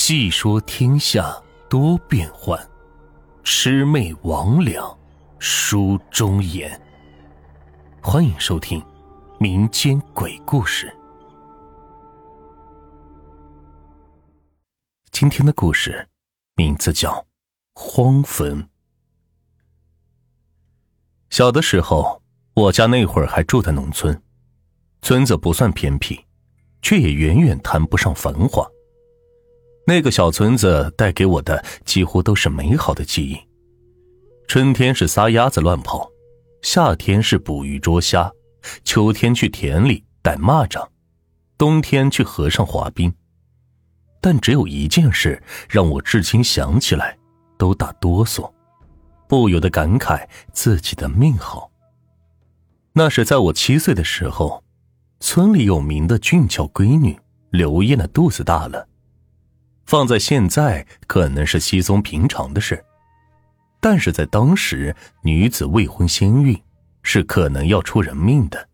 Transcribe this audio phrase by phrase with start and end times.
[0.00, 1.36] 细说天下
[1.68, 2.56] 多变幻，
[3.42, 4.96] 魑魅魍魉
[5.40, 6.80] 书中言。
[8.00, 8.80] 欢迎收听
[9.40, 10.96] 民间鬼故事。
[15.10, 16.08] 今天的故事
[16.54, 17.10] 名字叫
[17.74, 18.62] 《荒坟》。
[21.28, 22.22] 小的时候，
[22.54, 24.22] 我家那会儿还住在农村，
[25.02, 26.24] 村子不算偏僻，
[26.80, 28.64] 却也远远谈不上繁华。
[29.88, 33.40] 那个小村子带给我的几乎都是美好的记忆。
[34.46, 36.06] 春天是撒鸭子乱跑，
[36.60, 38.30] 夏天是捕鱼捉虾，
[38.84, 40.86] 秋天去田里逮蚂蚱，
[41.56, 43.10] 冬天去河上滑冰。
[44.20, 47.16] 但只有一件事让我至今想起来
[47.56, 48.52] 都打哆嗦，
[49.26, 51.70] 不由得感慨自己的命好。
[52.92, 54.62] 那是在我七岁的时候，
[55.20, 58.86] 村里有名的俊俏闺女刘艳的肚子大了。
[59.88, 62.84] 放在现在可能是稀松平常的事，
[63.80, 66.54] 但是在当时，女子未婚先孕
[67.02, 68.68] 是可能要出人命的。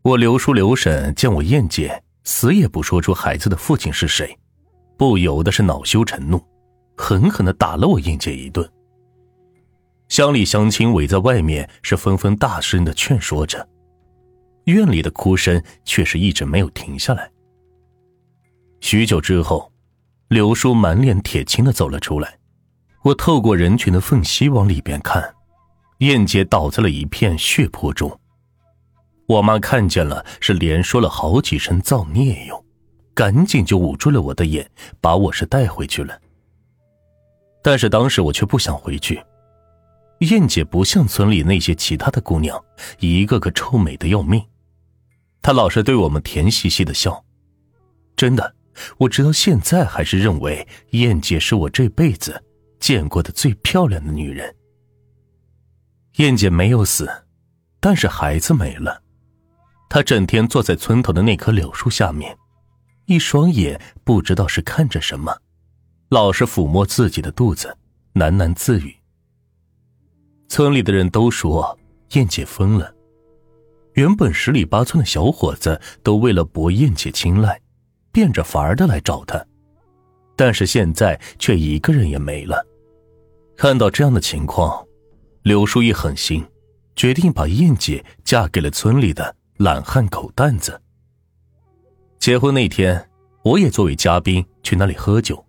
[0.00, 4.34] 我刘叔刘婶见我燕姐死也不说出孩子的父亲是谁，
[4.96, 6.42] 不由得是恼羞成怒，
[6.96, 8.66] 狠狠的打了我燕姐一顿。
[10.08, 13.68] 乡里乡亲围在外面是纷纷大声的劝说着，
[14.64, 17.30] 院里的哭声却是一直没有停下来。
[18.82, 19.72] 许久之后，
[20.26, 22.36] 刘叔满脸铁青的走了出来。
[23.02, 25.34] 我透过人群的缝隙往里边看，
[25.98, 28.20] 燕姐倒在了一片血泊中。
[29.26, 32.64] 我妈看见了，是连说了好几声造孽哟，
[33.14, 34.68] 赶紧就捂住了我的眼，
[35.00, 36.20] 把我是带回去了。
[37.62, 39.22] 但是当时我却不想回去。
[40.18, 42.62] 燕姐不像村里那些其他的姑娘，
[42.98, 44.44] 一个个臭美的要命，
[45.40, 47.24] 她老是对我们甜兮兮的笑，
[48.16, 48.54] 真的。
[48.98, 52.42] 我直到现在还是认为燕姐是我这辈子
[52.80, 54.54] 见过的最漂亮的女人。
[56.16, 57.08] 燕姐没有死，
[57.80, 59.02] 但是孩子没了。
[59.88, 62.36] 她整天坐在村头的那棵柳树下面，
[63.06, 65.36] 一双眼不知道是看着什么，
[66.10, 67.76] 老是抚摸自己的肚子，
[68.14, 68.94] 喃喃自语。
[70.48, 71.78] 村里的人都说
[72.10, 72.94] 燕姐疯了。
[73.94, 77.61] 原本十里八村的小伙子都为了博燕姐青睐。
[78.12, 79.42] 变着法儿的来找他，
[80.36, 82.64] 但是现在却一个人也没了。
[83.56, 84.86] 看到这样的情况，
[85.42, 86.44] 柳叔一狠心，
[86.94, 90.80] 决定把燕姐嫁给了村里的懒汉狗蛋子。
[92.18, 93.08] 结婚那天，
[93.42, 95.42] 我也作为嘉宾去那里喝酒，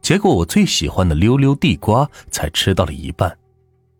[0.00, 3.36] 结果我最喜欢的溜溜地瓜才吃到了一半，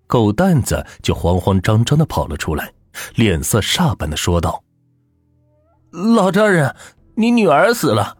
[0.06, 2.72] 狗蛋子就慌慌张张的跑了出来，
[3.15, 4.62] 脸色煞般的说道
[5.92, 6.75] ：“老丈人。”
[7.19, 8.19] 你女儿死了。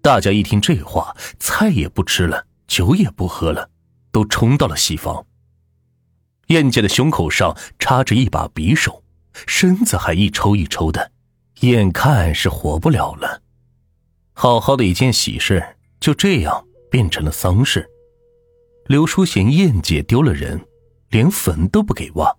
[0.00, 3.68] 大家一听这话，菜也不吃了，酒也不喝了，
[4.10, 5.26] 都冲到了西房。
[6.48, 9.02] 燕姐的胸口上插着一把匕首，
[9.46, 11.12] 身子还一抽一抽的，
[11.60, 13.42] 眼看是活不了了。
[14.32, 15.62] 好好的一件喜事，
[16.00, 17.86] 就这样变成了丧事。
[18.86, 20.58] 刘叔嫌燕姐丢了人，
[21.10, 22.34] 连坟都不给挖。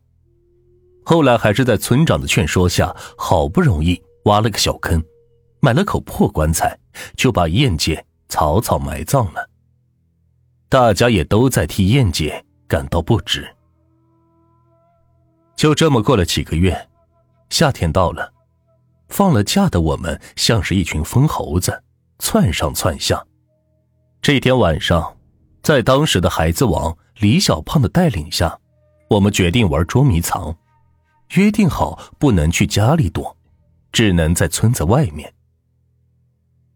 [1.03, 4.01] 后来还是在村长的劝说下，好不容易。
[4.25, 5.03] 挖了个小坑，
[5.59, 6.77] 买了口破棺材，
[7.15, 9.49] 就把燕姐草草埋葬了。
[10.69, 13.47] 大家也都在替燕姐感到不值。
[15.55, 16.89] 就这么过了几个月，
[17.49, 18.33] 夏天到了，
[19.09, 21.83] 放了假的我们像是一群疯猴子，
[22.19, 23.23] 窜上窜下。
[24.21, 25.15] 这天晚上，
[25.61, 28.59] 在当时的孩子王李小胖的带领下，
[29.07, 30.57] 我们决定玩捉迷藏，
[31.35, 33.34] 约定好不能去家里躲。
[33.95, 35.33] 只能在村子外面。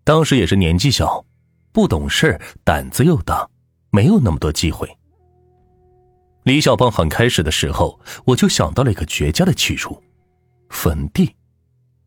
[0.06, 1.26] 当时也是年纪小，
[1.74, 3.46] 不懂事，胆子又大，
[3.90, 4.90] 没有那么多机会。
[6.44, 10.02] 李小胖喊开始的时候，我就想到了一个绝佳的去处——
[10.72, 11.36] 坟地。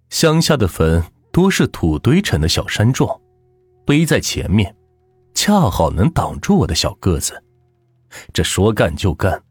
[0.08, 3.20] 乡下的坟多是土堆成的小山状，
[3.84, 4.74] 背在前面，
[5.34, 7.44] 恰好能挡住我的小个子。
[8.32, 9.42] 这说干就干，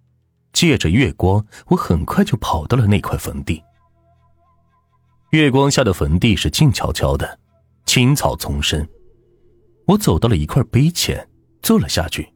[0.53, 3.63] 借着月光，我很快就跑到了那块坟地。
[5.31, 7.39] 月光下的坟地是静悄悄的，
[7.85, 8.85] 青草丛生。
[9.87, 11.25] 我走到了一块碑前，
[11.61, 12.27] 坐了下去，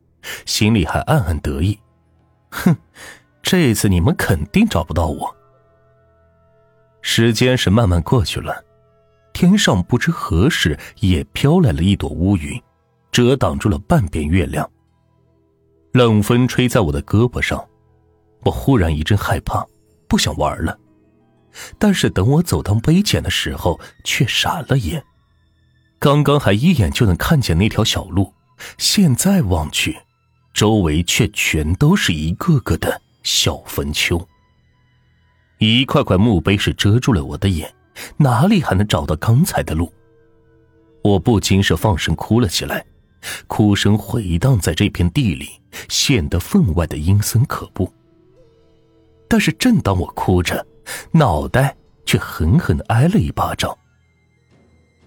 [0.46, 1.78] 心里还暗暗得意
[2.52, 2.74] ：“哼，
[3.44, 5.36] 这一次你们肯定找不到我。”
[7.04, 8.64] 时间是慢慢过去了，
[9.34, 12.58] 天上不知何时也飘来了一朵乌云，
[13.12, 14.70] 遮挡住了半边月亮。
[15.92, 17.62] 冷风吹在我的胳膊上，
[18.46, 19.68] 我忽然一阵害怕，
[20.08, 20.80] 不想玩了。
[21.78, 25.04] 但是等我走到碑前的时候，却傻了眼。
[26.00, 28.34] 刚刚还一眼就能看见那条小路，
[28.78, 29.98] 现在望去，
[30.54, 34.28] 周围却全都是一个个的小坟丘。
[35.58, 37.74] 一块块墓碑是遮住了我的眼，
[38.18, 39.92] 哪里还能找到刚才的路？
[41.02, 42.86] 我不禁是放声哭了起来，
[43.48, 45.50] 哭声回荡在这片地里，
[45.88, 47.92] 显得分外的阴森可怖。
[49.28, 50.66] 但是正当我哭着，
[51.12, 53.78] 脑袋却狠狠的挨了一巴掌。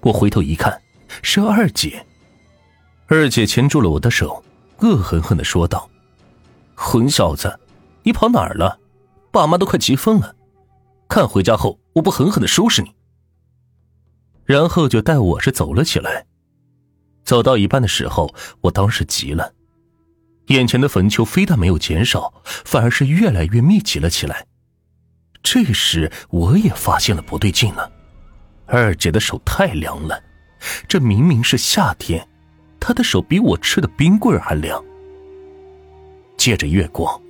[0.00, 0.80] 我回头一看，
[1.22, 2.06] 是二姐。
[3.06, 4.44] 二姐牵住了我的手，
[4.78, 5.88] 恶狠狠的说道
[6.76, 7.58] ：“混小子，
[8.02, 8.78] 你跑哪儿了？
[9.30, 10.34] 爸妈都快急疯了。”
[11.08, 12.94] 看回家后，我不狠狠的收拾你。
[14.44, 16.26] 然后就带我是走了起来。
[17.24, 19.52] 走到一半的时候，我当时急了，
[20.48, 24.46] 眼前的坟丘非但没有减少，反而是越来越密集了起来。
[25.42, 27.90] 这时我也发现了不对劲了，
[28.66, 30.22] 二姐的手太凉了，
[30.86, 32.28] 这明明是夏天，
[32.78, 34.84] 她的手比我吃的冰棍还凉。
[36.36, 37.20] 借着月光，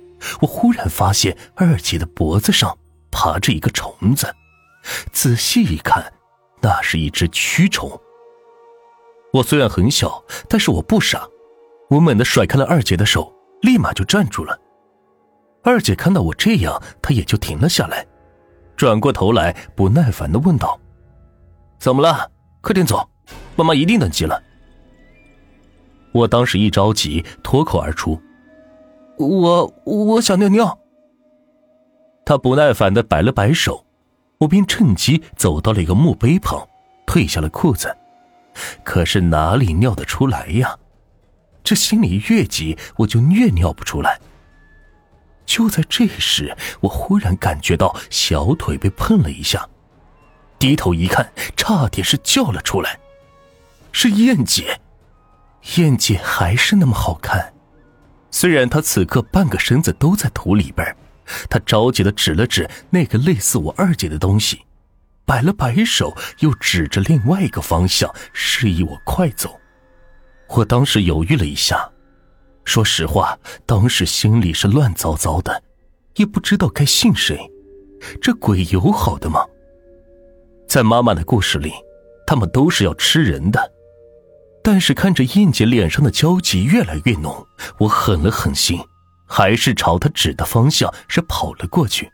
[0.41, 2.77] 我忽然发现二姐的脖子上。
[3.11, 4.31] 爬着一个虫子，
[5.11, 6.13] 仔细一看，
[6.61, 7.99] 那是一只蛆虫。
[9.33, 11.27] 我虽然很小，但是我不傻，
[11.89, 13.33] 我猛地甩开了二姐的手，
[13.63, 14.55] 立马就站住了。
[15.69, 18.03] 二姐看到我这样，她也就停了下来，
[18.75, 20.79] 转过头来，不耐烦的问道
[21.77, 22.31] ：“怎么了？
[22.61, 23.07] 快点走，
[23.55, 24.41] 妈妈一定等急了。”
[26.11, 28.19] 我当时一着急，脱口而出
[29.19, 30.79] ：“我我想尿尿。”
[32.25, 33.85] 他不耐烦的摆了摆手，
[34.39, 36.67] 我便趁机走到了一个墓碑旁，
[37.05, 37.95] 褪下了裤子。
[38.83, 40.75] 可是哪里尿得出来呀？
[41.63, 44.19] 这心里越急，我就越尿不出来。
[45.49, 49.67] 就在这时，我忽然感觉到小腿被碰了一下，
[50.59, 52.99] 低头一看，差点是叫了出来。
[53.91, 54.79] 是燕姐，
[55.77, 57.51] 燕姐还是那么好看，
[58.29, 60.95] 虽然她此刻半个身子都在土里边。
[61.49, 64.61] 他着急的指了指那个类似我二姐的东西，
[65.25, 69.59] 摆了摆手，又指着另外一个方向，示意我快走。
[70.49, 71.89] 我当时犹豫了一下，
[72.63, 75.63] 说实话，当时心里是乱糟糟的，
[76.15, 77.39] 也不知道该信谁。
[78.21, 79.45] 这鬼有好的吗？
[80.67, 81.73] 在妈妈的故事里，
[82.27, 83.71] 他们都是要吃人的。
[84.61, 87.45] 但是看着燕姐脸上的焦急越来越浓，
[87.79, 88.79] 我狠了狠心。
[89.31, 92.11] 还是朝他指的方向是跑了过去。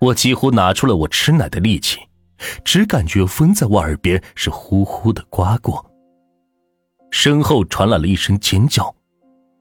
[0.00, 2.00] 我几乎拿出了我吃奶的力气，
[2.64, 5.89] 只感觉风在我耳边是呼呼的刮过。
[7.10, 8.94] 身后传来了一声尖叫，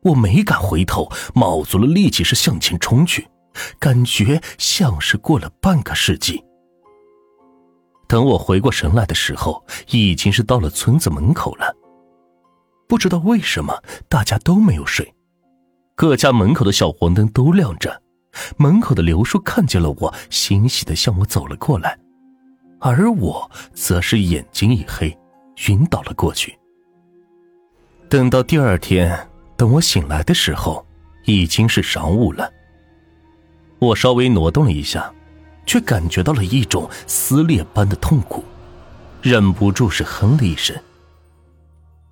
[0.04, 3.28] 我没敢回头，卯足了力气是向前冲去，
[3.80, 6.44] 感觉像是过了半个世纪。
[8.08, 11.76] 等我回过神来的时候，已经是到了村子门口了。
[12.88, 15.14] 不知道为什么，大家都没有睡。
[15.96, 18.02] 各家门口的小黄灯都亮着，
[18.58, 22.00] 门口的刘叔看见了我，欣喜的向我走了过来，
[22.80, 25.16] 而我则是眼睛一黑，
[25.68, 26.59] 晕倒了过去。
[28.10, 30.84] 等到第二天，等我醒来的时候，
[31.26, 32.52] 已经是晌午了。
[33.78, 35.14] 我稍微挪动了一下，
[35.66, 38.44] 却感觉到了一种撕裂般的痛苦，
[39.22, 40.76] 忍不住是哼了一声。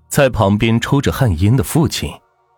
[0.08, 2.10] 在旁边抽着旱烟的父亲。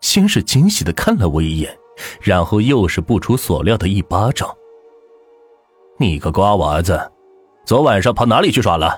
[0.01, 1.77] 先是惊喜的看了我一眼，
[2.21, 4.49] 然后又是不出所料的一巴掌。
[5.97, 7.11] 你个瓜娃子，
[7.65, 8.97] 昨晚上跑哪里去耍了？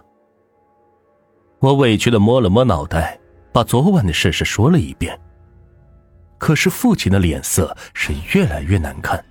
[1.57, 3.19] 我委屈的摸了摸脑袋，
[3.51, 5.19] 把昨晚的事是说了一遍。
[6.37, 9.23] 可是父亲的脸色是越来越难看，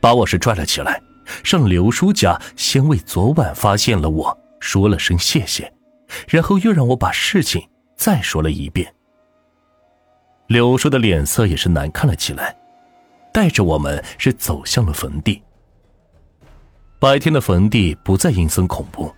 [0.00, 1.02] 把我是拽了起来，
[1.42, 5.72] 上刘叔家，先为昨晚发现了我说了声谢谢，
[6.28, 8.94] 然后又让我把事情再说了一遍。
[10.46, 12.56] 柳叔的脸色也是难看了起来，
[13.32, 15.42] 带着我们是走向了坟地。
[17.00, 19.12] 白天的坟地不再阴森恐怖，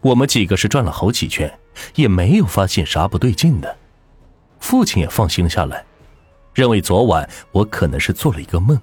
[0.00, 1.58] 我们几个是转了好几圈，
[1.94, 3.76] 也没有发现啥不对劲的。
[4.60, 5.84] 父亲也放心了下来，
[6.54, 8.80] 认为昨晚我可能是做了一个梦。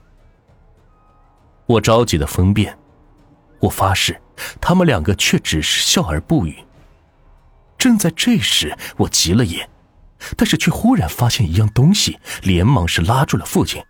[1.66, 2.78] 我着急的分辨，
[3.60, 4.20] 我发誓，
[4.60, 6.58] 他们两个却只是笑而不语。
[7.78, 9.70] 正在这时，我急了眼。
[10.38, 13.84] 但是却忽然发现一样东西，连忙是拉住了父亲。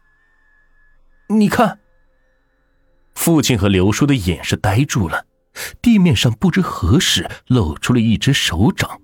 [1.29, 1.79] 你看，
[3.13, 5.25] 父亲和刘叔的眼是呆住了，
[5.81, 9.01] 地面上不知何时露出了一只手掌，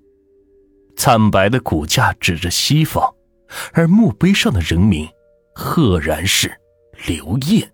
[0.95, 3.13] 惨白的骨架指着西方，
[3.73, 5.09] 而墓碑上的人名
[5.53, 6.59] 赫然是
[7.07, 7.71] 刘烨。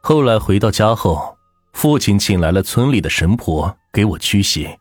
[0.00, 1.36] 后来回到家后，
[1.72, 4.78] 父亲请来了村里的神婆给我驱邪，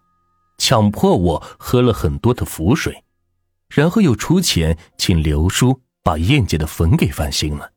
[0.58, 3.04] 强迫我喝了很多的符水，
[3.70, 7.72] 然后又出钱请刘叔把燕姐的坟给翻新了。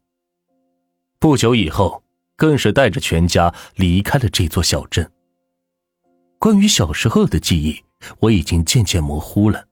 [1.19, 2.03] 不久以后，
[2.41, 5.13] 更是带着全家离开了这座小镇。
[6.39, 7.85] 关于小时候的记忆，
[8.19, 9.67] 我已经渐渐模糊了，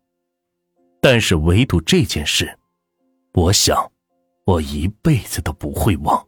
[1.01, 2.59] 但是唯独这件事，
[3.33, 3.91] 我想，
[4.45, 6.28] 我一辈子都不会忘。